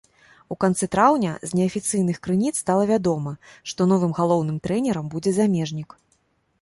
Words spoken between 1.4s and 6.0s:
з неафіцыйных крыніц стала вядома, што новым галоўным трэнерам будзе замежнік.